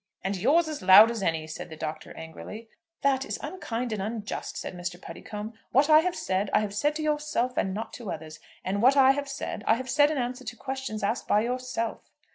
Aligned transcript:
"And 0.23 0.35
yours 0.35 0.67
as 0.67 0.81
loud 0.81 1.11
as 1.11 1.21
any," 1.21 1.45
said 1.45 1.69
the 1.69 1.75
Doctor, 1.77 2.11
angrily. 2.17 2.67
"That 3.03 3.23
is 3.23 3.37
unkind 3.43 3.93
and 3.93 4.01
unjust," 4.01 4.57
said 4.57 4.73
Mr. 4.73 4.99
Puddicombe. 4.99 5.53
"What 5.73 5.91
I 5.91 5.99
have 5.99 6.15
said, 6.15 6.49
I 6.53 6.61
have 6.61 6.73
said 6.73 6.95
to 6.95 7.03
yourself, 7.03 7.55
and 7.55 7.71
not 7.71 7.93
to 8.01 8.09
others; 8.09 8.39
and 8.65 8.81
what 8.81 8.97
I 8.97 9.11
have 9.11 9.29
said, 9.29 9.63
I 9.67 9.75
have 9.75 9.91
said 9.91 10.09
in 10.09 10.17
answer 10.17 10.43
to 10.43 10.55
questions 10.55 11.03
asked 11.03 11.27
by 11.27 11.41
yourself." 11.41 12.09